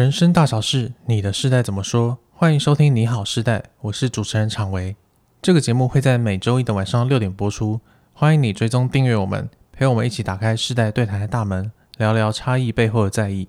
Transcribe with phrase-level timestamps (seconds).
[0.00, 2.16] 人生大小事，你的世代怎么说？
[2.30, 4.96] 欢迎收听《你好世代》，我是主持人常维。
[5.42, 7.78] 这个节目会在每周一的晚上六点播出，
[8.14, 13.46] 欢迎你追踪订阅我们，陪我们一起打开世代对谈的大门，聊聊差异背后的在意。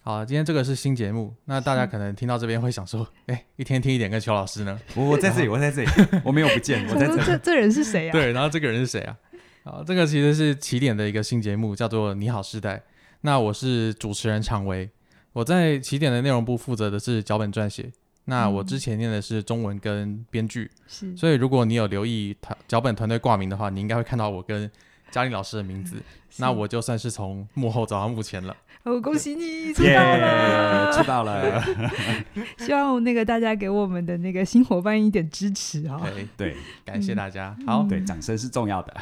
[0.00, 4.80] 好，今天这个是新节目，那大家可能听到这边会想说， 哎，一天听一点跟邱老师呢？
[4.94, 5.88] 我我在这里，我在这里，
[6.24, 7.22] 我没有不见，我在这里。
[7.26, 8.12] 这这人是谁啊？
[8.12, 9.14] 对，然后这个人是谁啊？
[9.66, 12.76] 好，这个其实是起点的一个新节目，叫做《你好时代》。
[13.22, 14.88] 那我是主持人常维，
[15.32, 17.90] 我在起点的内容部负责的是脚本撰写。
[18.26, 21.16] 那我之前念的是中文跟编剧，是。
[21.16, 24.70] 所以如果你有留意团脚本团队挂名的话，你应该会看到我跟
[25.10, 25.96] 嘉玲老师的名字。
[26.36, 28.56] 那我就算是从幕后走到幕前了。
[28.86, 31.60] 哦，恭喜你出道了，出道了！
[32.58, 36.00] 希望那个大家给我们的那个新伙伴一点支持啊！
[36.14, 37.56] 对对， 感谢大家。
[37.58, 38.96] 嗯、好，对，掌声是重要的。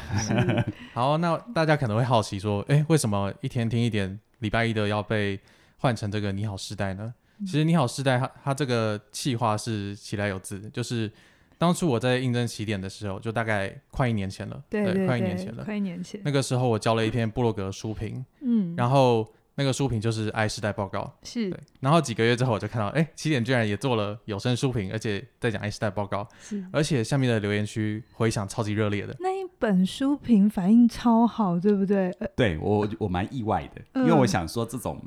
[0.91, 5.39] 好，那大家可能会好奇说，哎，为什么一天听一点，礼拜一的要被
[5.77, 7.13] 换成这个你好世代呢？
[7.41, 11.11] 其实你好世代，它它这个企划是起来有字，就是
[11.59, 16.19] 当初我在应征起点的时候，就大概快一年前了，对，对，对，对，快一年前了，快一年前。
[16.25, 19.31] 那个时候我交了一篇布洛格书评，嗯，然后。
[19.55, 21.59] 那个书评就是爱时代报告，是对。
[21.79, 26.63] 然后几个月之后，我就看到，哎，起点居然也做了有声书评，而且在讲爱时代报告，是。
[26.71, 29.15] 而且下面的留言区回响超级热烈的。
[29.19, 32.11] 那一本书评反应超好，对不对？
[32.19, 35.01] 呃、对我我蛮意外的，因为我想说这种。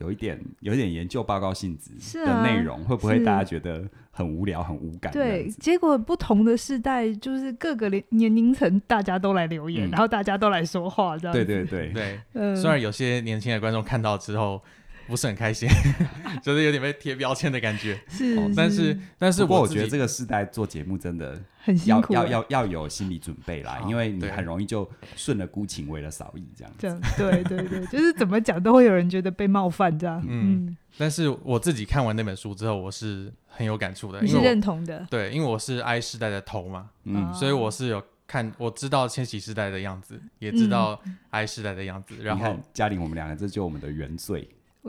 [0.00, 1.90] 有一点，有一点研究报告性质
[2.24, 3.84] 的内容，啊、会不会大家觉得
[4.18, 5.12] 很无聊、很无感？
[5.12, 11.44] 对，结果不同的世代，就是各个年年龄层，大家都来留言、嗯，然后大家都来说话，这样子。
[11.44, 12.20] 对对对对。
[12.32, 14.60] 嗯，虽然有些年轻的观众看到之后。
[15.08, 15.68] 不是很开心，
[16.42, 17.98] 就是有点被贴标签的感觉。
[18.08, 26.78] 是，哦、但是但是，不过我觉得这个时代做节目真的很辛苦，要要要要有心理准备啦，因为你很容易就顺了孤情，为了扫意这样子。
[26.80, 30.22] 这样对对对，就是怎么讲都会有人觉得被冒犯这样。
[30.28, 34.20] 嗯，嗯，但是我自己看完那本书之后，我是很有感触的。
[34.20, 35.06] 你是认同的？
[35.10, 42.14] 对，因为我是 I 世代的头嘛，嗯，所以我是有看，我知道千禧世代的样子，也知道 I 世代的样子。
[42.18, 44.46] 嗯、然后嘉玲，我们两个这就是我们的原罪。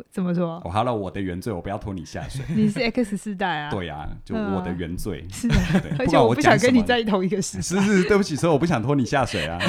[0.09, 0.61] 怎么说？
[0.63, 2.43] 我好了，我的原罪，我不要拖你下水。
[2.55, 3.71] 你是 X 世代啊？
[3.71, 5.25] 对啊，就我的原罪。
[5.29, 7.61] 是、嗯、啊， 而且我不想跟你在同一个时代。
[7.81, 9.59] 是是，对不起，所以我不想拖你下水啊。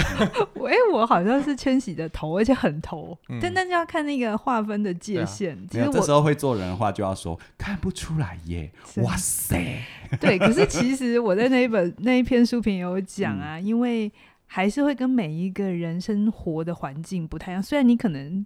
[0.55, 3.17] 我哎，我好像是千玺的头，而且很头。
[3.29, 5.57] 嗯、但但就要看那个划分的界限。
[5.57, 8.71] 啊、其实我这时候会做人的话，就要说看不出来耶。
[8.97, 9.83] 哇塞！
[10.21, 14.13] 对，可是其实我在那一本那一篇书评有讲啊、嗯，因为
[14.47, 17.63] 还是会跟每一个人生活的环境不太一样。
[17.63, 18.45] 虽然你可能。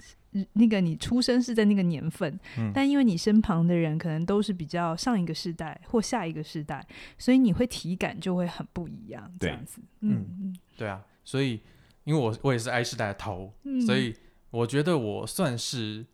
[0.55, 6.85] 那个你出生是在那个年份，嗯，但因为你身旁的人可能都是比较上一个世代或下一个世代，
[7.17, 9.81] 所以你会体感就会很不一样，这样子。
[10.01, 11.61] 嗯嗯，对啊，所以
[12.03, 14.15] 因为我我也是 I 世代的头，嗯，所以
[14.51, 16.05] 我觉得我算是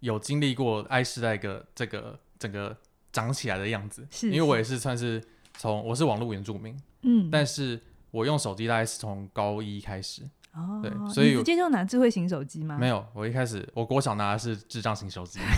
[0.00, 2.76] 有经历过 I 世代个这个整个
[3.12, 5.22] 长起来的样子，是，是因为我也是算是
[5.54, 10.22] 从我是网络原住民，嗯，但是我用手机大概是从高一开始。
[10.54, 12.76] 哦，对，所以你直接就拿智慧型手机吗？
[12.78, 15.40] 没有，我一开始我国小拿的是智障型手机，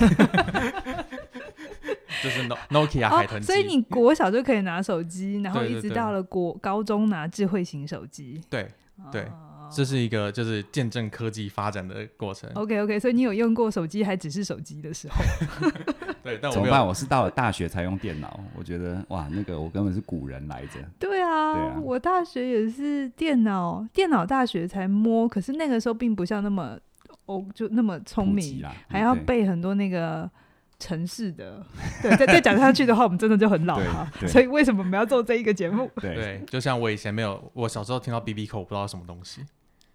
[2.22, 3.46] 就是 Nokia 海豚机。
[3.46, 8.40] 所以你国小就可以拿手机，然后一直到了国高中拿智慧型手机。
[8.48, 8.68] 对
[9.12, 9.22] 对。
[9.22, 9.30] 对
[9.68, 12.48] 这是一个就是见证科技发展的过程。
[12.54, 15.16] OK OK，所以你有用过手机还只是手机的时候？
[16.26, 16.86] 对，但我怎么办？
[16.86, 18.38] 我是到了大学才用电脑。
[18.54, 20.80] 我觉得哇，那个我根本是古人来着。
[20.98, 25.28] 对啊，对啊，我大学也是电脑，电脑大学才摸。
[25.28, 26.78] 可是那个时候并不像那么
[27.26, 30.30] 哦，就那么聪明，还要背很多那个。
[30.78, 31.64] 城市的，
[32.02, 34.12] 对，再再讲下去的话，我们真的就很老了。
[34.28, 35.90] 所以为什么我们要做这一个节目？
[36.02, 39.42] 对，就像我以前没有，我小时候听到 BB 我不知道什么东西。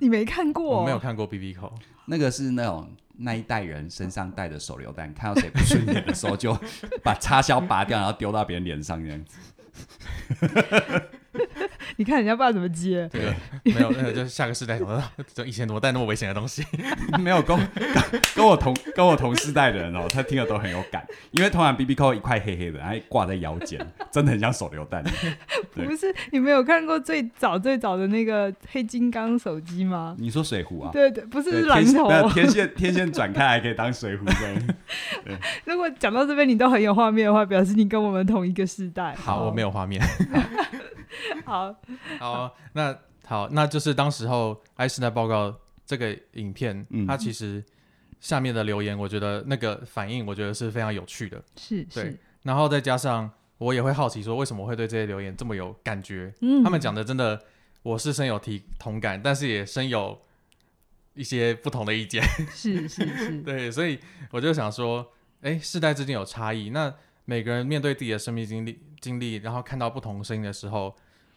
[0.01, 0.79] 你没看过？
[0.79, 1.71] 我没有看过 BB Call，
[2.05, 6.57] 那个是那种那一代人身上带的手榴弹，看到谁不顺眼的时候，就
[7.03, 9.37] 把插销拔掉，然后丢到别人脸上这样子。
[12.01, 13.07] 你看人家爸怎么接？
[13.11, 13.31] 对，
[13.75, 14.99] 没有，那个就是下个世代什么，
[15.35, 16.65] 就以前怎么带那么危险的东西？
[17.21, 17.55] 没有跟
[18.35, 25.03] 跟我同跟我同世代的人哦，他听了都很有感，因为通常 BB Call 一块黑黑的，还挂在腰间，真的很像手榴弹。
[25.75, 30.15] 不是，你没有看过最早最早的那个黑金刚手机吗？
[30.17, 30.89] 你说水壶啊？
[30.91, 34.33] 对对，不是蓝头，天线天线转开还可以当水壶的。
[35.65, 39.13] 如果讲到这边你都很有画面的话，表示你跟我们同一个世代。
[39.13, 40.01] 好，我没有画面。
[41.45, 41.75] 好
[42.19, 45.49] 好，那好，那就是当时候《I 世代报告》
[45.85, 47.63] 这个影片，嗯，它其实
[48.19, 52.19] 下面的留言，我觉得那个反应，我觉得是非常有趣的，是，对是。
[52.43, 56.33] 然后再加上我也会好奇说，为什么会对这些留言这么有感觉？
[56.41, 57.41] 嗯，他们讲的真的，
[57.83, 60.19] 我是深有提同感，但是也深有
[61.13, 62.23] 一些不同的意见。
[62.53, 63.99] 是是是， 对，所以
[64.31, 66.93] 我就想说，哎，世代之间有差异，那
[67.31, 70.93] 每个人面对自己的生命经历经历，然后看到不同声音的时候，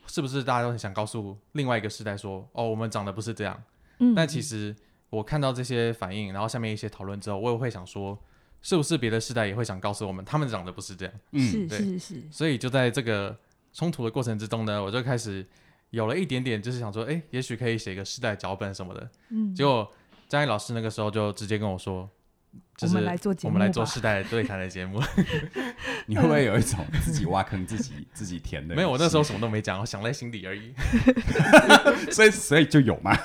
[0.08, 3.62] 是不是大家都很想告诉另外一个世代说，哦，我们长得不是这样？
[4.00, 4.75] 嗯，但其实
[5.08, 8.19] 我看到这些反应，然后下面一些讨论之后，我也会想说，
[8.61, 11.14] 是不是别的世代也会想告诉我们，他们长得不是这样？
[11.31, 12.23] 嗯，对，是是是。
[12.29, 13.38] 所以就在这个
[13.73, 15.46] 冲突的过程之中呢，我就开始
[15.91, 19.08] 有了一点点，就是想说，哎，也许可以写一个世代脚本什么的。
[19.29, 19.88] 嗯，结果
[20.29, 22.11] 张毅老师那个时候就直接跟我说。
[22.77, 25.01] 就是我们来做节目，我们来做世代对谈的节目。
[26.06, 28.75] 你会不会有一种自己挖坑自己自己填的？
[28.75, 30.75] 没有，我那时候什么都没讲，我想在心里而已。
[32.11, 33.17] 所以，所以就有嘛。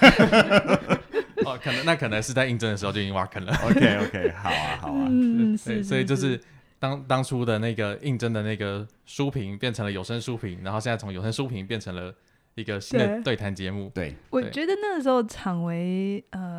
[1.46, 3.54] 哦，可能那可能是在应征的时候就已经挖坑了。
[3.64, 5.08] OK OK，好啊好啊。
[5.10, 6.40] 嗯，对，所以就是
[6.78, 12.14] 当当初的那个应征的那个书评变成了有声书评，然后现在从有声书评变成了。
[12.56, 16.59] 一个新的对谈节目，对，我觉得那个时候场为，呃，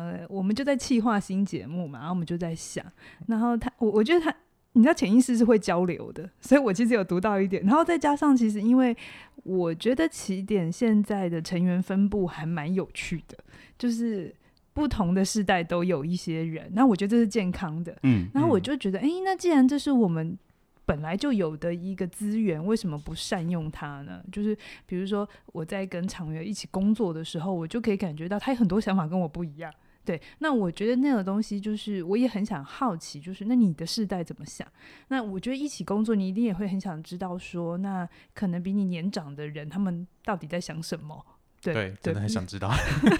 [0.51, 2.85] 们就在企划新节目嘛，然后我们就在想，
[3.27, 4.35] 然后他，我我觉得他，
[4.73, 8.95] 你知道潜意识是会交流的，所以我其实有读到一点，然后再加上其实因为
[9.43, 13.37] 我觉得起点现在的成员分布还蛮有趣的，
[13.77, 14.35] 就是
[14.73, 20.37] 不同的世代都有一些人，那我觉得这是健康的，嗯，然后我就觉得，哎、嗯欸，那既然这是我们。
[20.83, 24.21] 本来就有的一个资源，为什么不善用它呢？
[24.29, 29.71] 就是比如说我在跟昶维一起工作的时候，我就可以感觉到他有很多想法跟我不一样。
[30.03, 34.67] 对，那我觉得那个东西就是我也很想好奇，就是那你的世代怎么想？
[35.07, 41.25] 那我觉得一起工作，你一定也会很想知道说，那可能比你年长的人他们到底在想什么？
[41.61, 42.69] 对，对，真的很想知道。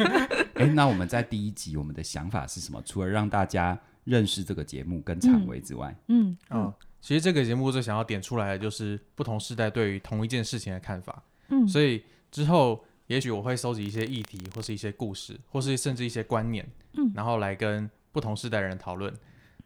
[0.55, 2.81] 哎、欸，那我们在第一集我们的想法是什么？
[2.83, 6.61] 除了让大家认识这个节目跟常委之外，嗯，嗯。
[6.61, 11.23] 哦其实这个节目最想要点出来的就是不同世代对于同一件事情的看法。
[11.49, 19.13] 嗯，所以之后也许我会收集一些议题，或是一些故事，或是甚至一些观念，嗯，然后来跟不同世代人讨论。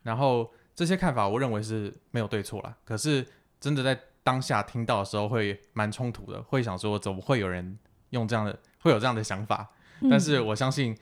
[0.02, 2.76] 然后这些看法，我认为是没有对错啦。
[2.84, 3.24] 可是
[3.60, 7.78] 真的在当下听到的时候，会蛮冲突的，会想说怎么会有人
[8.10, 9.70] 用这样的，会有这样的想法？
[10.02, 10.98] 嗯，但是我相信。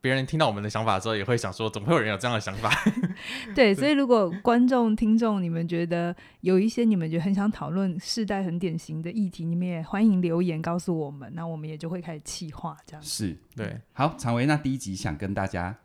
[0.00, 2.70] 别人听到我们的想法之后，也会想说：怎么会有人有这样的想法？
[3.54, 13.02] 对，所以如果观众、听众，你们觉得有一些你们觉得很想讨论世代很典型的议题，你们也欢迎留言告诉我们，那我们也就会开始企划这样。
[13.02, 13.78] 是，对。
[13.92, 15.76] 好，常维，那第一集想跟大家，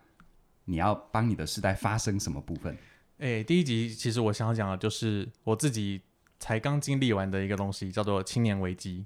[0.64, 2.78] 你要帮你的世代发生什么部分？
[3.18, 6.02] 诶，第一集其实我想要讲的就是我自己
[6.40, 9.06] 才刚经历完的一个东西，叫做青年危机。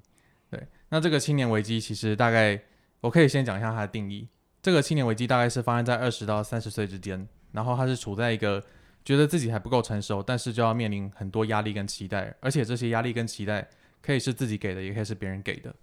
[0.50, 2.60] 对，那这个青年危机其实大概
[3.00, 4.28] 我可以先讲一下它的定义。
[4.62, 8.62] 这个青年危机大概是发生在二十到三十岁之间，然后他是处在一个
[9.04, 13.66] 觉得自己还不够成熟，但是就要面临很多压力跟期待，而且这些压力跟期待
[14.02, 15.74] 可以是自己给的，也可以是别人给的。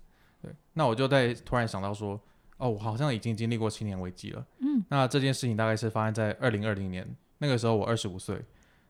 [0.41, 2.21] 对，那我就在突然想到说，
[2.57, 4.45] 哦，我好像已经经历过青年危机了。
[4.59, 7.07] 嗯，那这件事情大概是发生在二零二零年，
[7.39, 8.39] 那个时候我二十五岁，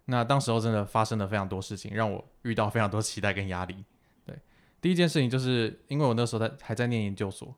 [0.06, 3.86] 那当时候真的发生了非常多事情，让我遇到非常多期待跟压力。
[4.25, 4.38] 对，
[4.81, 7.56] 第一件事情就是因为我那时候在还在念研究所。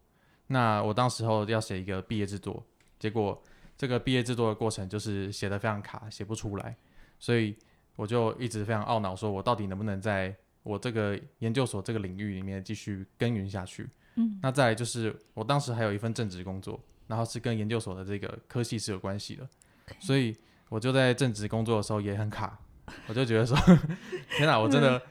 [0.51, 2.65] 那我当时候要写一个毕业制作，
[2.97, 3.39] 结果
[3.77, 6.75] 这个毕业制作的过程就是写的非常卡，写不出来，
[7.19, 7.55] 所以
[7.95, 13.87] 我就一直非常懊恼，说我到底能不能在我这个研究所这个领域里面继续耕耘下去？
[14.15, 19.47] 嗯，那再来就是我当时还有一份正职工作，然后是跟研究所的这个科系是有关系的.
[19.99, 20.35] 所以
[20.67, 22.59] 我就在正职工作的时候也很卡，
[23.07, 23.55] 我就觉得说，
[24.35, 25.01] 天哪，我真的，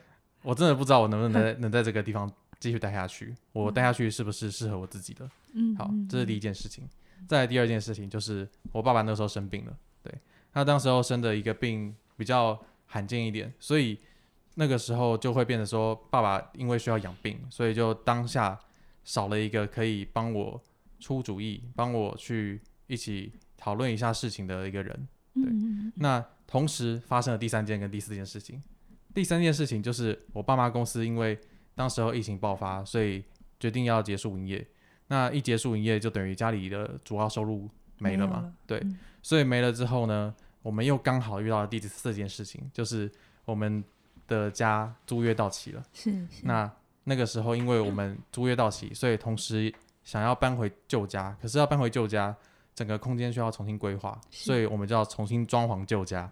[0.43, 2.31] 我真的不知道我能不能在能在这个地方。
[2.61, 5.31] 继续待下去，我待下去是不是适合我自己的？
[5.53, 6.89] 嗯，好，这是第一件事情。
[7.27, 10.13] 再来第二件事情就是我爸爸那时候生病了，对，
[10.53, 13.99] 他当时候生的一个病比较罕见一点，所以
[14.55, 18.59] 那个时候就会变得说，爸爸因为需要养病，所以就当下
[19.05, 20.61] 少了一个可以帮我
[21.01, 25.09] 出主意、帮我去一起讨论一下事情的一个人。
[25.35, 25.45] 对，
[25.97, 28.63] 那同时发生了第三件跟第四件事情。
[29.15, 31.39] 第三件事情就是我爸妈公司因为
[31.79, 33.23] 当时候疫情爆发，所以
[33.61, 34.67] 决定要结束营业。
[35.07, 38.41] 那一结束营业，就等于家里的主要收入没了嘛？
[38.41, 43.09] 了对、嗯，所以没了之后呢，我们又刚好遇到了第四件事情，就是
[43.45, 43.85] 我们
[44.27, 45.83] 的家租约到期了。
[45.93, 46.43] 是，是。
[46.43, 46.69] 那
[47.05, 52.35] 那个时候，因为我们租约到期，所以同时想要搬回旧家，可是要搬回旧家，
[52.75, 56.29] 整个空间需要重新规划，所以我们就要重新装潢旧家。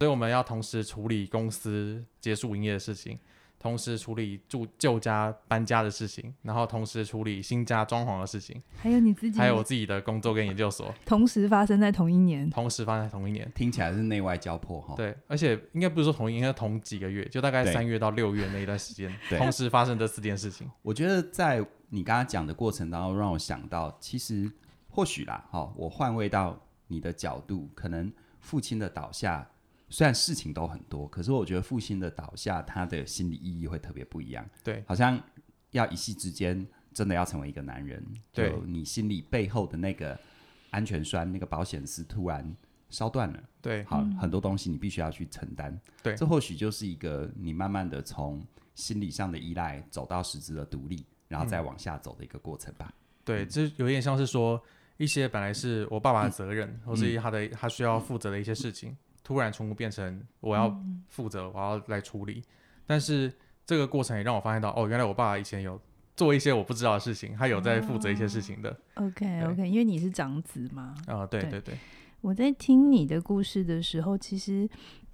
[0.00, 3.16] 所以我们要同时处理公司结束营业的事情。
[3.58, 14.94] 同时处理住旧家搬家的事情，然后同时处理新家装潢的事情，还有你自己，还有我自己的工作跟研究所，同时发生在同一年，同时发生在同一年，听起来是内外交迫哈。
[14.96, 20.70] 对，而且应该不是说同一，应该同几个月，就大概三月到六月那一段时间，同时发生这四件事情。
[20.82, 24.50] 我觉得在你刚刚讲的过程当中，让我想到，其实。
[24.90, 28.10] 或许啦，哦，我换位到你的角度，可能
[28.40, 29.48] 父亲的倒下，
[29.90, 34.48] 虽然事情都很多，可是我觉得父亲的倒下，他的心理意义会特别不一样。
[34.62, 35.18] 对，好像
[35.70, 40.18] 要一夕之间真的要成为一个男人，对，就你心里背后的那个
[40.70, 42.54] 安全栓，那个保险丝突然
[42.90, 43.42] 烧断了。
[43.62, 45.78] 对，好，很多东西你必须要去承担。
[46.02, 52.86] 对，这或许就是一个你慢慢的从心理上的依赖走到实质的独立，然后再往下走的一个过程吧。
[52.88, 54.62] 嗯、对，这有点像是说。
[55.00, 58.96] 一些本来是我爸爸的责任，嗯、或是他的他需要负责的一些事情，嗯、
[59.28, 60.74] 突然全部变成我要
[61.10, 62.42] 负责，嗯、我要来处理。
[62.86, 63.30] 但是
[63.66, 65.78] 这个过程也让我发现到，哦，原来我爸爸以前有
[66.16, 68.70] 做一些我不知道的事情，他有在负责一些事情的。
[68.94, 70.94] 哦、OK OK，因为你是长子嘛。
[71.06, 71.74] 啊、对对，对。
[72.22, 74.66] 我在听你的故事的时候，其实，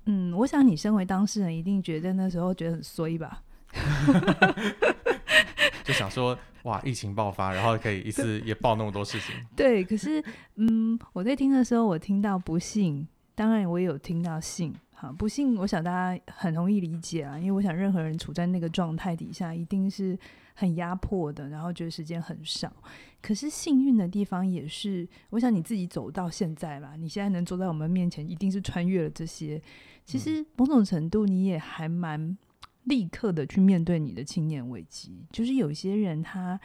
[0.07, 3.43] 嗯，我想你身为当事人，一定觉得那时候觉得很衰吧。
[5.83, 9.35] 就想说，哇，疫情爆发，然后可以一次也爆那么多事情。
[9.57, 10.23] 对，可是，
[10.55, 14.75] 嗯，我在听的时候，我听到不幸，当然我也有听到幸。
[14.93, 20.19] 好，不幸，我想大家很容易理解啊，因为我想任何人处在那个状态底下，一定是
[20.55, 22.73] 很压迫的，然后觉得时间很少。
[23.21, 29.61] 可是幸运的地方也是，我想你自己走到现在吧，你现在能坐在我们面前，一定是穿越了这些。
[30.05, 32.37] 其实某种程度，你也还蛮。
[32.85, 36.61] 立刻的去面对你的青年危机，就是有些人他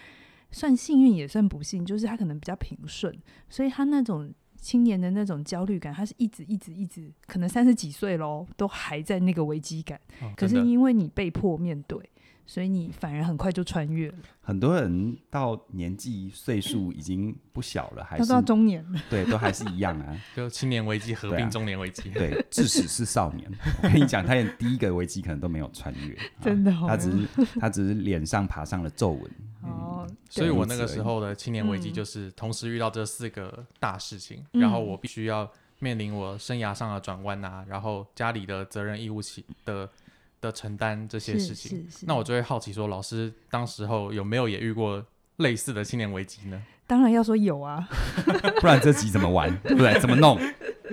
[0.52, 4.30] 算幸运也算不幸，就是他可能比较平顺，所以他那种
[4.62, 10.00] 青年的那种焦虑感，他是一直一直一直，可能三十几岁喽，都还在那个危机感。
[10.22, 11.98] 哦，可是因为你被迫面对。
[12.50, 14.16] 所以你反而很快就穿越了。
[14.42, 20.20] 很多人到年纪岁数已经不小了，还是到中年了， 对，都还是一样啊。
[20.36, 23.48] 就青年危机合并中年危机，对，啊，对，致使是少年。
[23.84, 27.28] 我跟你讲，他连第一个危机可能都没有穿越， 真的，哦，他只是
[27.60, 29.24] 他只是脸上爬上了皱纹。
[29.62, 39.88] 哦，嗯，所以我那个时候的青年危机就是同时遇到这四个大事情，嗯，然后我必须要面临我生涯上的转弯啊，然后家里的责任义务起的。
[40.42, 45.04] 的承担这些事情，那我就会好奇说，老师当时候有没有也遇过
[45.38, 46.62] 类似的青年危机呢？
[46.88, 47.88] 当然要说有啊，
[48.60, 49.56] 不然这集怎么玩？
[49.62, 50.00] 对不对？
[50.00, 50.40] 怎么弄？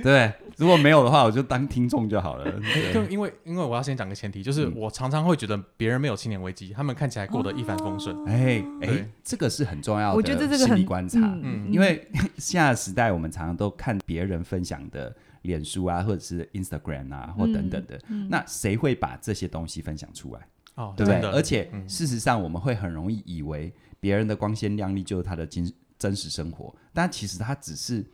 [0.02, 2.44] 对，如果没有的话，我就当听众就好了。
[2.92, 8.14] 就因为因为我要先讲个前提，就是我常常会觉得别人没有青年危机，他们看起来过得一帆风顺。
[8.26, 11.18] 哎哎，这个是很重要的，我觉得这个心理观察。
[11.42, 15.16] 嗯，因为现在时代，我们常常都看别人分享的。
[15.46, 20.46] 脸书啊，或者是 Instagram 啊，或等等的，嗯嗯、那谁会把这些东西分享出来？
[20.74, 21.22] 哦，对不对？
[21.30, 28.04] 而且、嗯、事实上，我们会很容易以为别人的光鲜亮丽就是他的真真实生活，但其实他只是。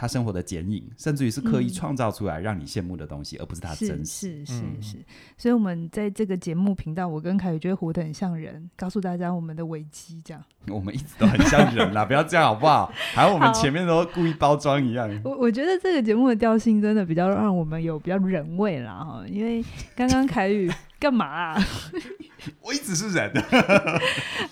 [0.00, 4.46] 他生活的剪影，甚至于是刻意创造出来让你羡慕的东西，嗯、而不是他真实。
[4.46, 4.96] 是是是，是，
[5.36, 10.42] 所以我们在这个节目频道，我跟凯宇觉得活得很像人，告诉大家我们的危机，这样。
[10.68, 12.90] 我们一直都很像人啦，不要这样好不好？
[13.12, 15.06] 还有我们前面都故意包装一样。
[15.22, 19.62] 我我觉得这个节目的调性真的比较让我们有比较人味啦哈，因为
[19.94, 21.62] 刚刚凯宇 干嘛、啊？
[22.62, 23.30] 我一直是人。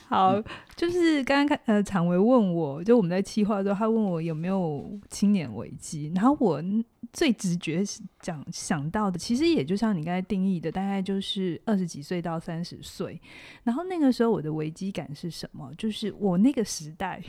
[0.09, 0.43] 好，
[0.79, 6.63] 就是刚刚看呃，常维问我就我们在企划的时候，他问我有没有青年危机，然后我
[7.13, 7.83] 最直觉
[8.21, 13.21] 讲想到的，其实也就像你刚才定义的，大概就是二十几岁到三十岁，
[13.65, 15.69] 然后那个时候我的危机感是什么？
[15.77, 17.21] 就是我那个时代，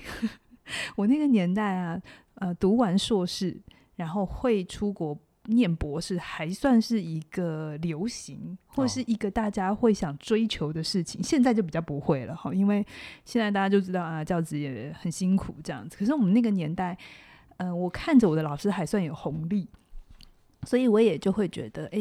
[0.96, 2.00] 我那个年代啊，
[2.36, 3.60] 呃，读完硕士，
[3.96, 5.20] 然后会出国。
[5.50, 11.20] 念博士还算是一个流行，或是一个大家会想追求的事情。
[11.20, 12.86] 哦、现在就比较不会了哈，因为
[13.26, 15.98] 现在大家就知道啊，教职也很辛苦这样子。
[15.98, 16.98] 可是我们那个年代，
[17.58, 19.68] 嗯、呃，我看着我的老师还算有红利。
[20.66, 22.00] 所以我也就会觉得，哎、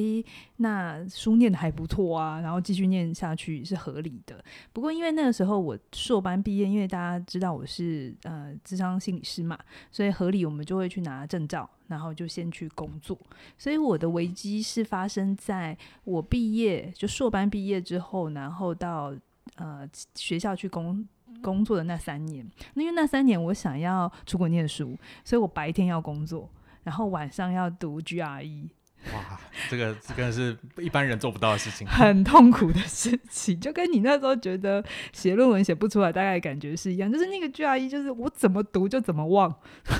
[0.57, 4.45] 那书念得还不错啊，然后继续念下去是合理的。
[4.73, 9.57] 不过因为那个时候我硕班毕业，因为大家知道我是呃智商心理师嘛，
[9.93, 13.17] 所以合理我们就会去拿证照，然后就先去工作。
[13.57, 19.15] 所以我的危机是发生在我毕业就硕班毕业之后，然后到
[19.55, 21.07] 呃学校去工
[21.41, 22.45] 工作的那三年。
[22.75, 26.51] 那因为那三年我想要出国念书，所以我白天要工作。
[26.89, 28.67] 然后晚上要读 GRE，
[29.13, 39.55] 哇，这个这个是一般人做不到的事情， 很痛苦的事情，就跟你那时候觉得写论文写不出来，大概感觉是一样，就是那个 GRE，就是我怎么读就怎么忘，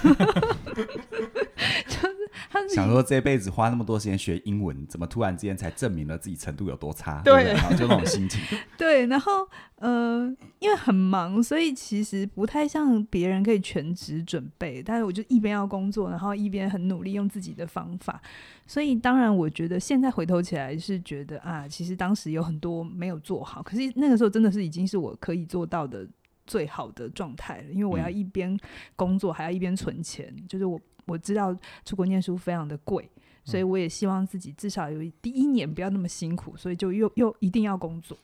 [2.75, 7.21] 想说这辈子花那么多时间学英文，怎么突然之间才证明了自己程度有多差？
[7.25, 8.41] 对，对，然后就那种心情。
[8.77, 14.83] 对，然后呃，因为很忙，所以其实不太像别人可以全职准备。
[14.83, 18.21] 但是我就一边要工作，然后一边很努力用自己的方法。
[18.67, 23.63] 所以当然，我觉得现在回头起来是觉得啊，其实当时有很多没有做好。
[23.63, 26.07] 可是那个时候真的是已经是我可以做到的
[26.47, 28.59] 最好的状态了，因为我要一边
[28.95, 30.35] 工作，还要一边存钱。
[30.47, 33.11] 就是我我知道出国念书非常的贵，
[33.45, 38.17] 所以我也希望自己至少有第一年不要那么辛苦，所以就又又一定要工作。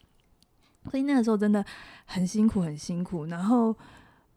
[0.90, 1.64] 所以那个时候真的
[2.04, 3.24] 很辛苦，很辛苦。
[3.24, 3.74] 然后，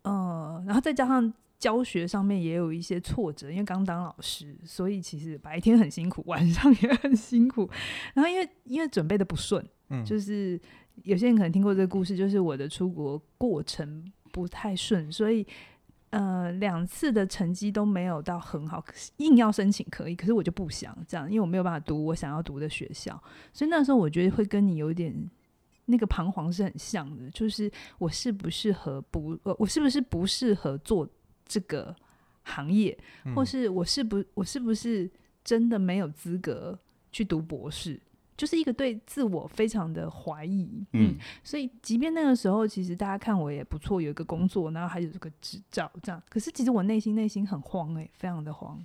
[0.03, 7.69] 呃，然后再加上教学上面也有一些挫折，因为刚当老师，所以其实白天很辛苦，晚上也很辛苦。
[8.13, 10.57] 然后因为因为准备的不顺，嗯，就是
[11.03, 15.45] 有些人可能听过这个故事，就是我的出国过程不太顺，所以
[16.09, 18.83] 呃两次的成绩都没有到很好，
[19.17, 23.21] 硬要申请可以，可是我就不想这样，因为我没有办法读我想要读的学校，
[23.53, 25.29] 所以那时候我觉得会跟你有点。
[25.89, 31.07] 那个彷徨是很像的，就是我适不适合不，呃，我是不是不适合做
[31.45, 31.95] 这个
[32.43, 35.09] 行业，嗯、或是我是不，我是不是
[35.45, 36.77] 真的没有资格
[37.09, 37.97] 去读博士？
[38.37, 40.85] 就是一个对自我非常的怀疑。
[40.93, 48.81] 嗯，嗯，所以即便那个时候，其实大家看我也不错，有一个工作，然后还有这个执照，这样，可是其实我内心内心很慌，欸，哎，非常的慌。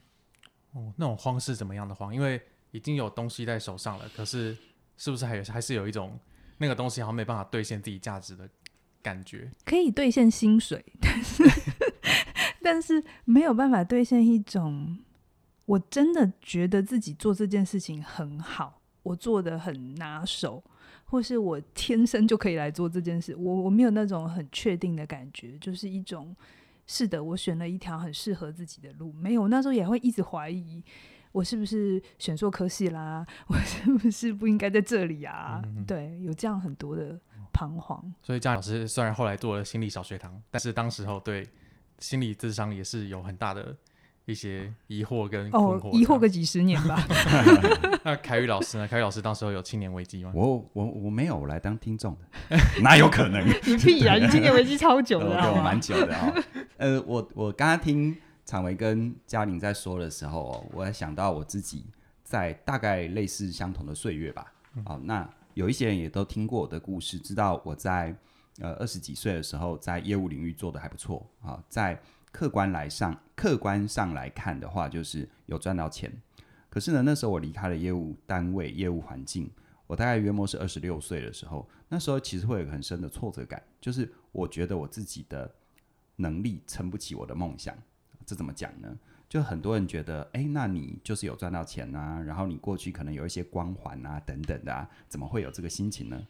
[0.72, 2.12] 哦，那种慌是怎么样的慌？
[2.14, 2.40] 因为
[2.70, 4.56] 已经有东西在手上了，可是
[4.96, 6.18] 是不是还有还是有一种？
[6.58, 8.48] 那个东西好像没办法兑现自己价值的
[9.02, 11.42] 感觉，可以兑现薪水，但是
[12.62, 14.98] 但是没有办法兑现一种，
[15.64, 20.62] 我真的觉得自己做这件事情很好，我做的很拿手，
[21.04, 26.34] 或是我天生就可以来做这件事，我我没有那种很确定的感觉，就是一种
[26.86, 30.82] 是的，我选了一条很适合自己的路，没有，那时候也会一直怀疑。
[31.32, 33.26] 我是不是选错科系啦？
[33.48, 35.62] 我是不是不应该在这里啊？
[35.86, 37.18] 对，有这样很多的
[37.54, 38.12] 彷徨。
[38.22, 41.48] 所以嘉玲老师虽然后来做了心理小学堂，但是当时候对
[42.00, 43.74] 心理智商也是有很大的
[44.32, 45.88] 一些疑惑跟困惑。
[45.88, 47.06] 哦，疑惑个几十年吧。
[48.02, 48.88] 那凯宇老师呢？
[48.88, 50.32] 凯宇老师当时候有青年危机吗？
[50.34, 53.46] 我我我没有，我来当听众的， 哪有可能？
[53.64, 54.16] 你屁啊！
[54.16, 56.42] 你青年危机超久的，我蛮久的啊、哦。
[56.78, 58.16] 呃，我我刚刚听。
[58.44, 61.86] 常维跟嘉玲在说的时候，哦，我还想到我自己
[62.24, 64.52] 在大概类似相同的岁月吧。
[64.74, 68.14] 嗯、哦，那有一些人也都听过我的故事，知道我在
[68.58, 71.64] 呃二十几岁的时候，在业务领域做的还不错啊、哦。
[71.68, 71.98] 在
[72.32, 76.10] 客观来上，客观上来看的话，就是有赚到钱。
[76.68, 79.48] 可是呢，那时候我离开了业务单位、业务环境，
[79.86, 85.54] 我大概约莫是二十六岁的时候，那时候其实会有很深的挫折感，就是我觉得我自己的
[86.16, 87.76] 能力撑不起我的梦想。
[88.24, 88.98] 这怎么讲呢？
[89.28, 96.26] 就很多人觉得，哎，那你就是有赚到钱啊，然后你过去可能有一些光环啊，等等的啊，怎么会有这个心情呢？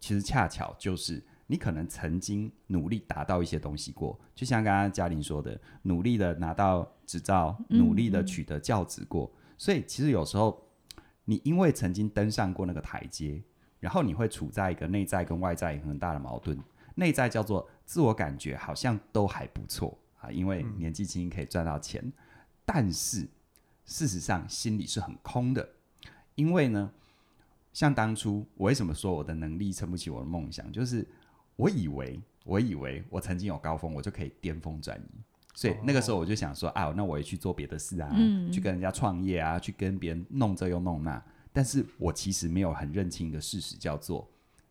[0.00, 10.66] 其实恰巧就是你可能曾经努力达到一些东西过，就像刚刚嘉玲说的，努力的拿到执照，努力的取得教职过，嗯嗯，所以其实有时候
[11.26, 13.42] 你因为曾经登上过那个台阶，
[13.80, 16.58] 然后你会处在一个内在跟外在很大的矛盾，
[16.94, 19.98] 内在叫做自我感觉好像都还不错。
[20.20, 22.12] 啊，因为年纪轻可以赚到钱，嗯、
[22.64, 23.28] 但是
[23.84, 25.68] 事实上心里是很空的。
[26.34, 26.90] 因为呢，
[27.74, 31.06] 像当初我为什么说我的能力撑不起我的梦想，就是
[31.56, 35.20] 我以为，我以为我曾经有高峰，我就可以巅峰转移。
[35.54, 41.22] 所以那个时候我就想说，哦、啊，那我也去做别的事啊，嗯、去跟人家创业啊，去跟别人弄这又弄那。
[41.52, 44.26] 但是我其实没有很认清一个事实，叫做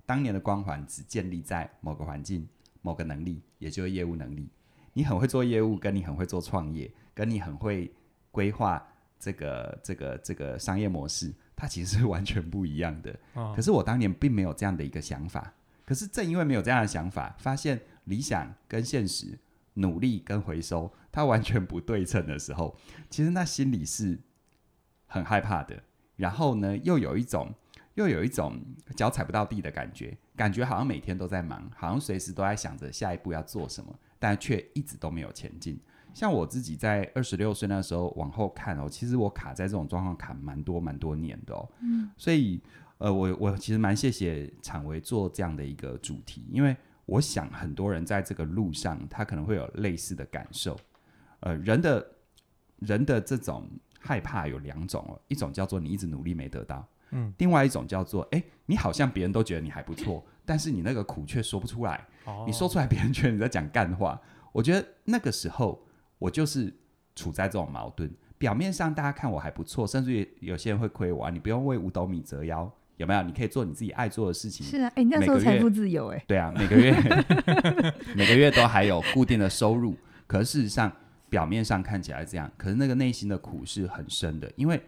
[0.07, 2.47] 当年的光环只建立在某个环境、
[2.81, 4.49] 某个能力，也就是业务能力。
[4.93, 7.93] 你很会做业务，跟你很会做创业，跟你很会
[8.31, 8.83] 规划
[9.19, 13.15] 这个这个这个商业模式，它其实是完全不一样的。
[13.35, 15.53] 哦、可是我当年并没有这样的一个想法。
[15.91, 19.37] 可是正因为没有这样的想法，发现理想跟现实、
[19.73, 22.73] 努力跟回收，它完全不对称的时候，
[23.09, 24.17] 其实那心里是
[25.05, 25.83] 很害怕的。
[26.15, 27.53] 然后呢，又有一种
[27.95, 28.57] 又有一种
[28.95, 33.93] 脚踩不到地的感觉，感觉好像每天都在忙，好像随时都在想着下一步要做什么。
[34.17, 35.77] 但却一直都没有前进。
[36.13, 41.69] 像我自己在二十六岁那时候往后看哦，其实我卡在这种状况卡蛮多蛮多年的哦。
[41.81, 42.61] 嗯，所以
[43.01, 50.79] 呃，我我其实蛮谢谢昶维做这样的一个主题，因为我想很多人在这个路上，他可能会有类似的感受。
[51.39, 52.07] 呃，人的
[52.77, 53.67] 人的这种
[53.99, 62.07] 害怕有两种哦，一种叫做你一直努力没得到，嗯，另外一种叫做哎，你好像别人都觉得你还不错，但是你那个苦却说不出来。
[62.25, 64.21] 哦你说出来，别人觉得你在讲干话。
[64.51, 65.83] 我觉得那个时候，
[66.19, 66.71] 我就是
[67.15, 68.13] 处在这种矛盾。
[68.37, 71.31] 表面上大家看我还不错，甚至于有些人会亏我啊。
[71.31, 73.21] 你不用为五斗米折腰，有没有？
[73.23, 74.65] 你可以做你自己爱做的事情。
[74.65, 76.95] 是啊，哎、欸，那时候财富自由、欸，哎，对啊，每个月
[78.15, 79.97] 每个月都还有固定的收入。
[80.27, 80.91] 可是事实上，
[81.29, 84.49] 表面上看起来这样，可是那个内心的苦是很深的。
[84.55, 84.81] 因为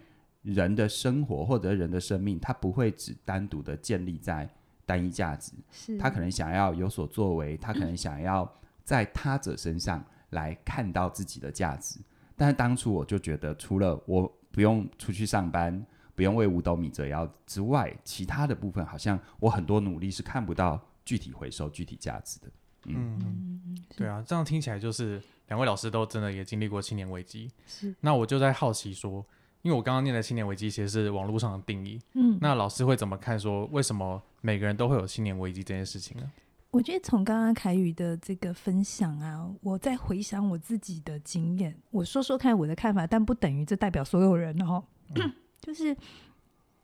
[0.43, 4.47] 人的生活或者人的生命，它不会只单独的建立在
[4.85, 8.49] 单一价值，是他可能想要有所作为，他可能想要
[8.83, 11.99] 在他者身上来看到自己的价值。
[12.35, 22.47] 但是当初我就觉得，除了我不用出去上班，不用为五斗米折腰之外，其他的部分好像我很多努力是看不到具体回收、具体价值的。
[22.85, 27.49] 嗯，嗯对啊，这样听起来就是两位老师都真的也经历过青年危机。
[27.65, 29.25] 是，那我就在好奇说，
[29.61, 31.99] 因为我刚刚念的青年危机其实是网络上的定义。
[32.13, 33.39] 嗯，那老师会怎么看？
[33.39, 36.31] 说为什么每个人都会有青年危机这件事情呢？
[36.71, 44.83] 我觉得从刚刚凯宇的这个分享啊，我在回想我自己的经验，我说说看我的看法，但不等于这代表所有人哦。
[45.15, 45.31] 嗯、
[45.63, 45.95] 就是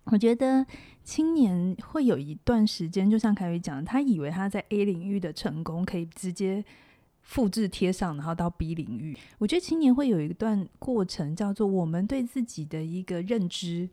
[0.06, 0.66] 我觉得
[1.04, 6.64] 青年会有一段时间，就像凯宇讲，他以为他在 A 领域的成功可以直接
[7.22, 9.18] 复制贴上，然后到 B 领域。
[9.38, 13.90] 我觉得青年会有一段过程，叫做我们对自己的一个认知。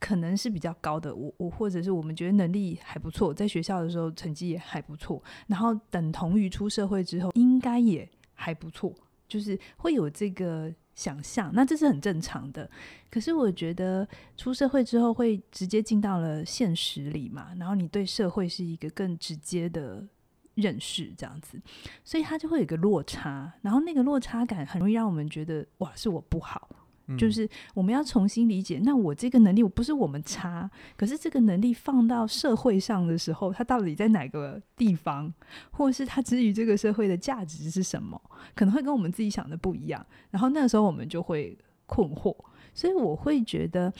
[0.00, 8.94] 可能是比较高的，我我或者是我们觉得能力还不错，在学校的时候成绩也还不错，然后等同于出社会之后应该也还不错，
[9.28, 12.68] 就是会有这个想象，那这是很正常的。
[13.10, 20.06] 可是我觉得出社会之后会直接进到了现实里嘛，然后你对社会是一个更直接的
[20.54, 21.60] 认识，这样子，
[22.04, 26.68] 所以它就会有一个落差，然后那个落差感很容易让我们觉得哇，是我不好。
[27.16, 35.32] 就是我们要重新理解，那我这个能力我不是我们差，可是这个能力放到社会上的时候，它到底在哪个地方，
[35.70, 38.20] 或是它之于这个社会的价值是什么，
[38.54, 40.04] 可能会跟我们自己想的不一样。
[40.30, 42.36] 然后那个时候我们就会困惑，
[42.74, 43.92] 所以我会觉得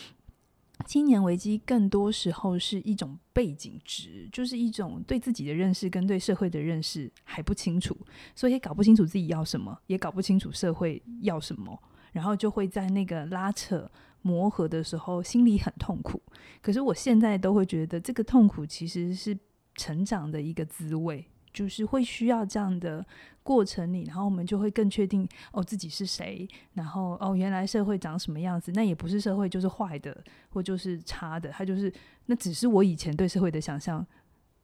[0.86, 7.96] 青年危机更多时候是一种背景值，就是一种对自己的认识跟对社会的认识还不清楚，
[8.34, 11.78] 所以也搞不清楚自己要什么，也搞不清楚社会要什么。
[12.12, 13.90] 然后就会在那个拉扯
[14.22, 16.20] 磨合的时候，心里很痛苦。
[16.60, 19.36] 可是我现在都会觉得，这个痛苦其实是
[19.76, 23.04] 成长的一个滋味，就是会需要这样的
[23.42, 31.90] 过程里，然后我们就会更确定哦自己是谁，然后哦原来社会长什么样子，那也不是社会就是坏的或就是差的，它就是
[32.26, 34.06] 那只是我以前对社会的想象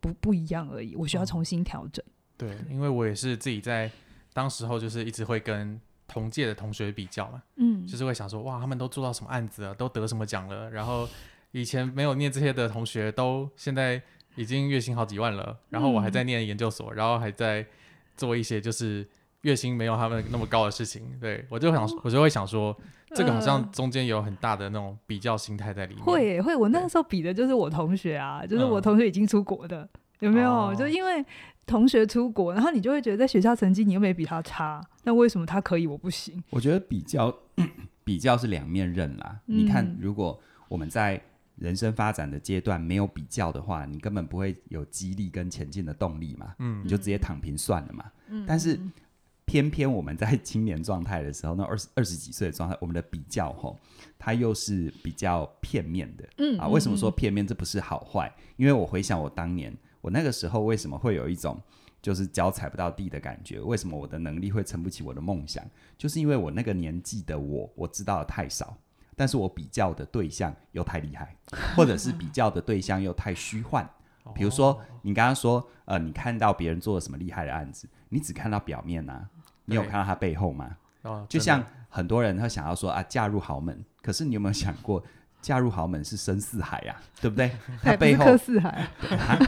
[0.00, 2.04] 不不一样而已，我需要重新调整。
[2.04, 3.90] 哦，对，因为我也是自己在
[4.34, 5.80] 当时候就是一直会跟。
[6.16, 11.06] 同届的同学比较嘛，嗯，就是会想说，哇，他们都做到什么案子了，都得什么奖了，然后
[11.50, 14.00] 以前没有念这些的同学，都现在
[14.34, 17.66] 已经月薪好几万了，然后我还在念研究所，然后还在
[18.16, 19.06] 做一些就是
[19.42, 22.74] 月薪没有他们那么高的事情，对，我就想， 我就会想说，
[23.14, 26.02] 这个好像中间有很大的那种比较心态在里面。
[26.02, 29.86] 会会，我那个时候比的就是我同学啊，就是我同学已经出国的，
[30.20, 30.50] 有没有？
[30.50, 31.22] 哦、就因为。
[31.66, 36.40] 同学出国，然后你就会觉得在学校成绩你又没比他差，那为什么他可以我不行？
[36.50, 37.36] 我觉得比较
[38.04, 39.40] 比较是两面刃啦。
[39.48, 41.20] 嗯、你看，如果我们在
[41.56, 46.54] 人生发展的阶段没有比较的话，你根本不会有激励跟前进的动力嘛。
[46.60, 48.04] 嗯，你就直接躺平算了嘛。
[48.28, 48.78] 嗯，但是
[49.44, 53.76] 偏偏我们在青年状态的时候，那二十二十几岁的状态，我们的比较吼，
[54.16, 56.28] 它又是比较片面的。
[56.38, 57.44] 嗯啊，为什么说片面？
[57.44, 59.76] 这不是好坏，因为我回想我当年。
[60.06, 61.60] 我那个时候为什么会有一种
[62.00, 63.58] 就是脚踩不到地的感觉？
[63.60, 65.64] 为什么我的能力会撑不起我的梦想？
[65.98, 68.78] 就是因为我那个年纪的我，我知道的太少，
[69.16, 71.34] 但是我比较的对象又太厉害，
[71.74, 73.84] 或者是比较的对象又太虚幻。
[74.32, 79.30] 比如说，你刚刚说，呃，你看到别人做了什么厉害的案子，你只看到表面呐、啊，
[79.64, 80.76] 你有看到他背后吗？
[81.02, 85.02] 哦，就像很多人他想要说啊，嫁入豪门，可是你有没有想过？
[85.46, 87.52] 嫁入豪门是深似海呀、啊， 对不对？
[87.80, 88.68] 他背后刻似海、
[89.16, 89.38] 啊。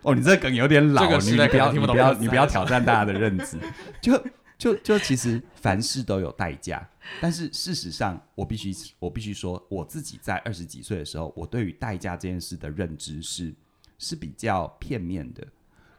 [0.00, 3.58] 哦，你这梗有点老，你不要，你不要，你不要挑战大家的认知。
[4.00, 4.18] 就
[4.56, 6.88] 就就，其实凡事都有代价，
[7.20, 13.54] 但是事实上，我必须我必须说，我自己在二十几岁的时候，我对于代价这件事的认知是
[13.98, 15.46] 是比较片面的。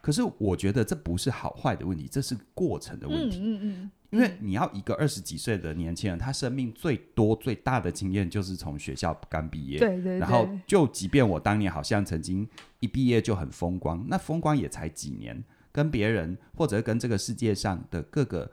[0.01, 3.37] 可是我觉得这不是好坏的问题，这是过程的问题。
[3.37, 3.91] 嗯嗯嗯。
[4.11, 10.19] 因为你要一个二十几岁的年轻人，他生命最多最大的经验就是从学校刚毕业，对对对。
[10.19, 12.47] 然后就即便我当年好像曾经
[12.79, 18.49] 一毕业就很风光，那风光也才几年，跟别人或者跟这个世界上的各个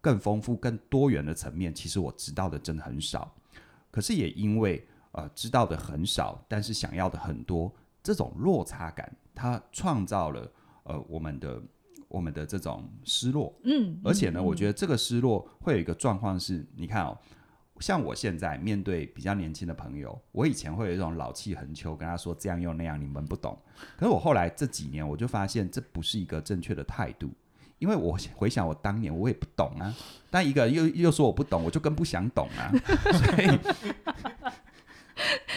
[0.00, 3.34] 更丰富、更多元的层面，其实我知道的真的很少。
[3.90, 10.52] 可是也因为呃知道的很少，但是想要的很多，这种落差感，它创造了
[10.84, 11.60] 呃我们的。
[12.12, 17.16] 我们的这种失落，嗯，而且呢，嗯、我觉得这个失落会有一个状况是，你看哦，
[17.80, 23.58] 像我现在面对比较年轻的朋友，我以前会有一种老气横秋，跟他说这样又那样，你们不懂。
[23.96, 27.30] 可是我后来这几年，我就发现这不是一个正确的态度，
[27.78, 29.94] 因为我回想我当年，我也不懂啊，
[30.30, 32.70] 但一个又又说我不懂，我就更不想懂啊，
[33.10, 33.58] 所以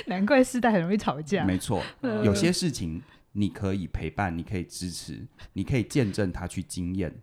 [0.08, 1.44] 难怪世代很容易吵架。
[1.44, 3.02] 没错，有些事情。
[3.38, 7.14] 你可以陪伴，你可以支持，你可以见证他去经验。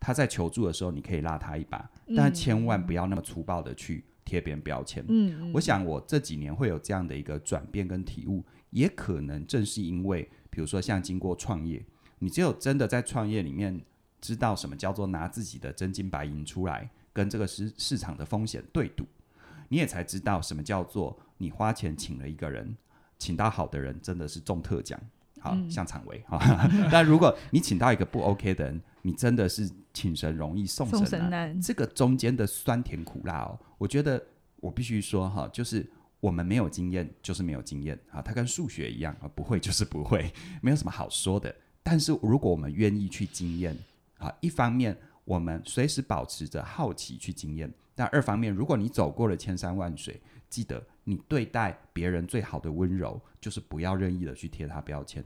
[0.00, 5.04] 他在求助的时候，你可以拉他一把，但千万不要那么粗暴的去贴别人标签。
[5.08, 11.84] 嗯，我想我这几年会有这样的一个转变跟体悟，也可能正是因为，比如说像经过创业，
[12.18, 13.80] 你只有真的在创业里面
[14.20, 19.04] 知道什么叫做拿自己的真金白银出来跟这个市市场的风险对赌，
[19.68, 22.76] 你也才知道什么叫做你花钱请了一个人，
[23.18, 24.98] 请到好的人真的是中特奖。
[25.40, 26.38] 好像常威哈，
[26.92, 31.08] 但 如果你请到一个不 OK 的人，你真的是请神容易送神难。
[31.08, 34.22] 神难这个中间的酸甜苦辣哦，我觉得
[34.56, 35.88] 我必须说哈，就是
[36.20, 41.54] 我们没有经验就是没有经验啊，它跟数学一样啊，不会就是不会， 没有什么好说的。
[41.82, 43.74] 但是如果我们愿意去经验
[44.18, 50.82] 啊，一方面我们随时保持着好奇去经验，但二方面，如果你走过了千山万水，记得。
[51.10, 55.24] 你对待别人最好的温柔，就是不要任意的去贴他标签。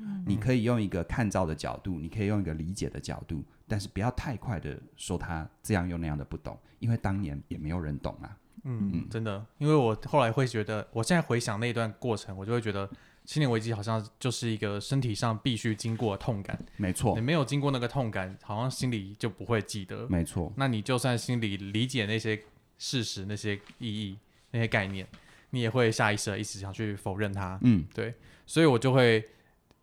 [0.00, 0.24] 嗯。
[0.26, 8.36] 你可以用一个看照的角度，你可以用一个理解的角度，但是不要太快的说他这样又那样的不懂，因为当年也没有人懂啊。
[8.64, 12.88] 嗯，嗯，真的，因为我后来会觉得，我现在回想那一段过程，我就会觉得
[13.24, 16.58] 青年危机好像就是一个身体上必须经过的痛感。
[16.76, 20.08] 没错，你没有经过那个痛感，好像心里就不会记得。
[20.08, 22.42] 没错，那你就算心里理解那些
[22.76, 24.18] 事实、那些意义。
[24.52, 25.06] 那些概念，
[25.50, 27.58] 你也会下意识的一直想去否认它。
[27.62, 28.14] 嗯，对，
[28.46, 29.20] 所以我就会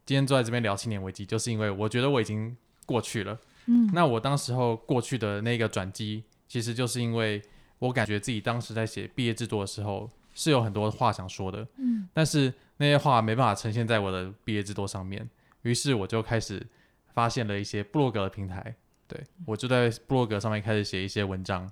[0.06, 2.56] 今天坐在这边聊青年危机，就是因为我觉得我已经
[2.86, 3.38] 过去了。
[3.66, 7.42] 嗯，那我当时候过去的那个转机，其实就是因为
[7.80, 11.68] 我感觉自己当时在写毕业制作的时候是有很多话想说的。
[11.78, 15.30] 嗯，但是那些话没办法呈现在我的毕业制作上面，
[15.64, 16.66] 于是我就开始
[17.14, 18.76] 发现了一些布洛格的平台。
[19.08, 21.70] 对，我就在布洛格上面开始写一些文章。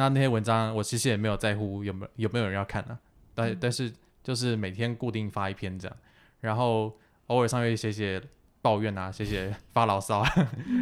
[0.00, 2.98] 那那些文章，我其实也没有在乎有没有有没有人要看呢、啊，
[3.34, 3.92] 但但是
[4.24, 5.96] 就是每天固定发一篇这样，
[6.40, 8.18] 然后偶尔上面写写
[8.62, 10.24] 抱怨啊，写写发牢骚，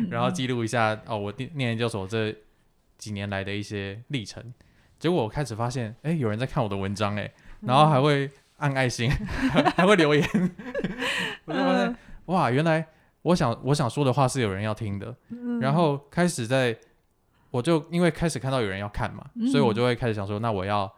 [0.09, 2.33] 然后记录一下哦，我念念研究所这
[2.97, 4.55] 几年来的一些历程。
[5.01, 7.29] 结果我开始发现，哎，有人在看我的文章哎，
[7.63, 9.11] 然后还会按爱心，
[9.75, 10.23] 还会留言，
[11.45, 12.87] 我就发现哇，原来
[13.23, 15.13] 我想我想说的话是有人要听的，
[15.61, 16.79] 然后开始在。
[17.51, 20.93] 我就因为开始看到有人要看嘛，嗯、所以我就会开始想说，那我要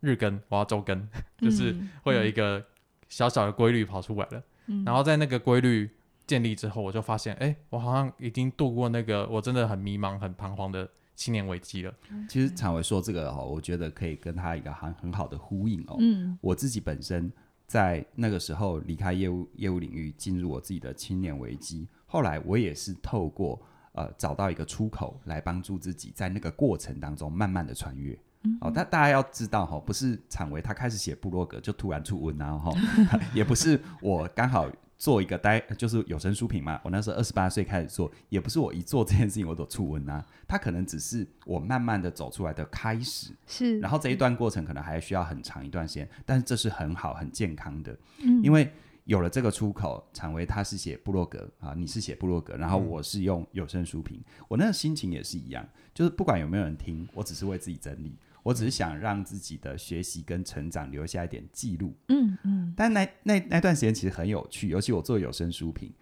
[0.00, 0.96] 日更，我要周更，
[1.40, 2.64] 嗯、就是会有一个
[3.08, 4.42] 小小的规律跑出来了。
[4.66, 5.90] 嗯、然后在那个规律
[6.26, 11.92] 建立之后，我就发现，哎、欸，我好像已经度过那个我真的很迷茫、很彷徨的青年危机了。
[12.28, 15.96] 其实彩维说这个哦，我觉得可以跟他一个很很好的呼应哦。
[15.98, 17.30] 嗯，我自己本身
[17.66, 23.60] 在那个时候离开业务业务领域，进入我自己的青年危机，后来我也是透过。
[23.92, 28.18] 呃，找到一个出口来帮助自己，在那个过程当中慢慢的穿越。
[28.44, 32.72] 嗯、哦，但大家要知道哈，不是产维他开始写部落格就突然出文啊哈，
[33.34, 36.80] 也不是我刚好做一个呆，就是有声书评嘛。
[36.82, 40.24] 我那时候二十八岁开始做，也不是我一做这件事情我都出文啊。
[40.48, 43.78] 他可能只是我慢慢的走出来的开始，是。
[43.78, 48.72] 然后这一段过程可能还需要很长一段时间，但是这是很好很健康的，嗯、因为。
[49.04, 61.94] 有了这个出口，成为他是写部落格啊，你是写部落格，然后我是用有声书评，嗯、我那个心情也是一样，就是不管有没有人听，我只是为自己整理，我只是想让自己的学习跟成长留下一点记录。
[62.08, 62.74] 嗯嗯。
[62.76, 65.92] 但那那那段时间其实很有趣，尤其我做有声书评。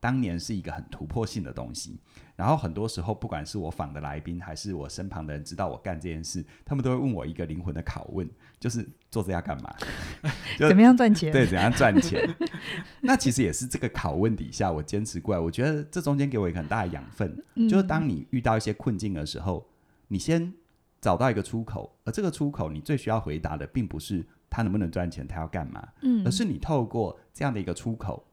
[0.00, 2.00] 当年是一个很突破性的东西，
[2.34, 8.26] 然后很多时候，不管是我访的来宾，还是我身旁的人知道我干这件事，他们都会问我一个灵魂的拷问，
[8.58, 9.70] 就是做这要干嘛？
[10.58, 11.30] 怎么样赚钱？
[11.30, 12.26] 对，怎样赚钱？
[13.02, 15.40] 那其实也是这个拷问底下，我坚持过来。
[15.40, 19.68] 我觉得这中间给我一个很大的养分，嗯、就是当你遇到一些困境的时候，
[20.08, 20.50] 你先
[20.98, 28.26] 找到一个出口，而这个出口，你最需要回答的，并不是他能不能赚钱，他要干嘛，嗯，而是你透过这样的一个出口，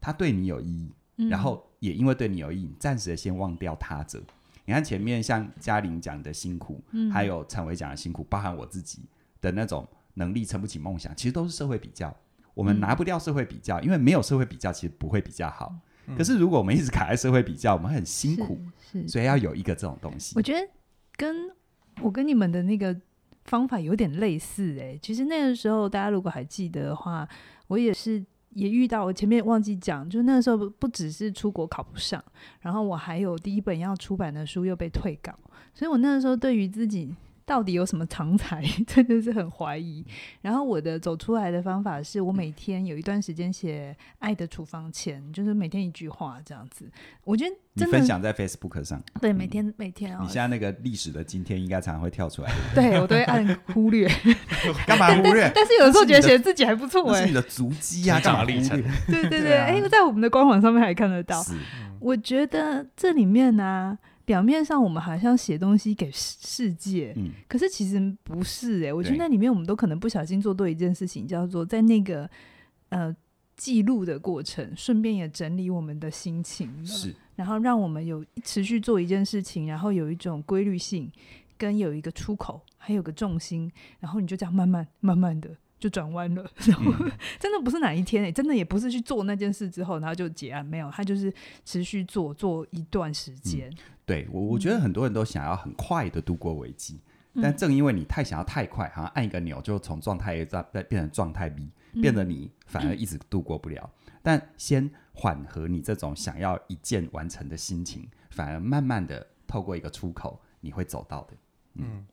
[0.00, 0.90] 他对你有意义。
[1.28, 4.22] 然后也因为对你有意义，暂时的先忘掉他者。
[4.66, 9.02] 你看前面像嘉玲讲的辛苦，嗯、还有陈伟讲的辛苦，包含我自己
[9.40, 12.14] 的那种能力撑不起梦想，其实都是社会比较。
[12.54, 15.74] 我们拿不掉社会比较，嗯、因为没有社会比较，其实不会比较好。
[16.06, 18.60] 嗯、可是如果我们一直卡在社会比较，我们很辛苦，
[19.08, 20.34] 所以要有一个这种东西。
[20.36, 20.68] 我觉得
[21.16, 21.50] 跟
[22.00, 22.96] 我跟你们的那个
[23.44, 24.98] 方法有点类似哎、欸。
[25.02, 27.28] 其实那个时候大家如果还记得的话，
[27.66, 28.24] 我也是。
[28.50, 32.22] 也遇到，我前面忘记讲，就那个时候不不只是出国考不上，
[32.60, 35.32] 然后我还有第一本要出版的书又被退稿，
[35.72, 37.14] 所以我那个时候对于自己
[37.50, 40.06] 到底有什么长才， 真的是很怀疑。
[40.40, 46.88] 然后我的走出来的方法是我每天有一段时间写《爱的处方箋》，就是每天一句话这样子。
[47.24, 50.20] 我觉得你分享在 Facebook 上，对，每天每天啊。
[50.22, 54.08] 你现在那个历史的今天应该常常会跳出来， 对我都会按 忽略。
[54.86, 55.50] 干嘛忽略？
[55.52, 58.80] 但是有时候觉得写自己还不错哎，是你的足迹啊，干嘛历程？
[59.08, 61.44] 对对对，哎，在我们的官网上面还看得到。
[61.98, 63.98] 我觉得这里面呢。
[64.30, 68.92] 表面上我们好像写东西给世界，嗯，可是其实不是哎、欸。
[68.92, 72.30] 我觉得那里面我们都可能不小心做对一件事情，叫做在那个
[72.90, 73.12] 呃
[73.56, 81.10] 记录的过程，顺便也整理我们的心情，是，然后让我们有持续做一件事情，然后有一种规律性，
[81.58, 85.50] 跟有一个出口，还有个重心，然后你就这样慢慢慢慢的。
[85.80, 91.32] 就转弯了，然后、嗯、 真的不是哪一天、欸、真的也不是去做那件事之后，然后就结案，没有，他就是
[91.64, 93.70] 持续做做一段时间。
[93.70, 97.00] 嗯、对我，我觉得很多人都想要很快的度过危机，
[97.32, 103.90] 嗯、但正因为你太想要太快，好像按一个钮就从状态 A 再变成状态 B，、嗯、变得你反而 一直度过不了。
[104.06, 111.32] 嗯、但先缓和你这种想要一键完成的心情，反而慢慢的透过一个出口，你会走到的。
[111.76, 112.06] 嗯，嗯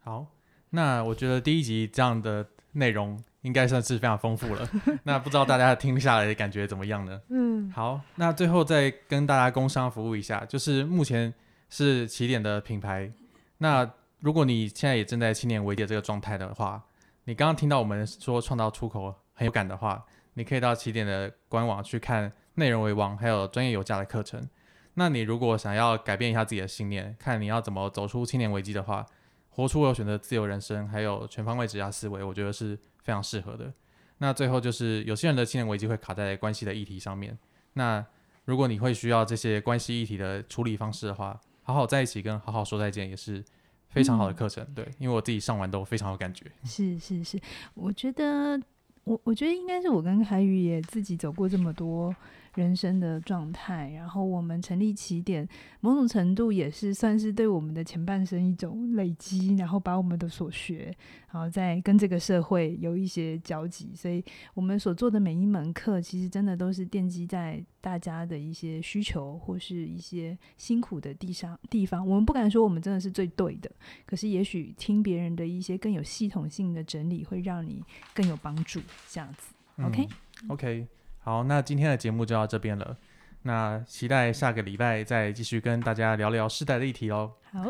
[0.00, 0.26] 好，
[0.68, 2.46] 那我觉得第一集这样的。
[2.72, 4.68] 内容应该算是非常丰富了，
[5.04, 7.20] 那不知道大家听下来的感觉怎么样呢？
[7.30, 11.32] 嗯，好，那最后再跟大家工商服务一下，就是目前
[11.68, 13.10] 是起点的品牌。
[13.58, 16.82] 那如果你现在也正在青年危机的这个状态的话，
[17.24, 20.04] 你刚刚听到我们说创造出口很有感的话，
[20.34, 24.48] 你可以到起点的官网去看内容为王，还有专业有价的课程。
[24.94, 29.06] 那你如果想要改变一下自己的信念，看你要怎么走出青年危机的话。
[29.50, 33.72] 活出我选择自由人生，还有全方位职涯思维，我觉得是非常适合的。
[34.18, 37.38] 那最后就是有些人的青年危机会卡在关系的议题上面。
[37.74, 38.04] 那
[38.44, 43.44] 如果你会需要这些关系议题的处理方式的话，好好在一起跟好好说再见也是
[43.88, 44.64] 非常好的课程。
[44.64, 46.46] 嗯、对，因为我自己上完都非常有感觉。
[46.64, 47.40] 是是是，
[47.74, 48.60] 我觉得
[49.04, 52.14] 我我觉得应该是我跟凯宇也自己走过这么多。
[52.54, 55.48] 人生的状态，然后我们成立起点，
[55.80, 60.94] 某种程度也是算是对我们的前半生一种累积，然后把我们的所学，
[61.32, 72.06] 然后再跟这个社会有一些交集，所以我们所做的每一门课，其实真的都是奠基在大家的一些需求或是一些辛苦的地上地方。
[72.06, 73.70] 我们不敢说我们真的是最对的，
[74.04, 77.82] 可是也许听别人的一些更有系统性的整理，会让你
[78.14, 78.80] 更有帮助。
[79.08, 80.08] 这样子 okay?
[80.48, 80.86] Okay.
[81.20, 82.96] 好，那今天的节目就到这边了。
[83.42, 87.32] 那期待下个礼拜再继续跟大家聊聊世代的议题哦。
[87.52, 87.64] 好，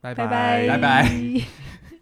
[0.00, 1.08] 拜拜，拜拜。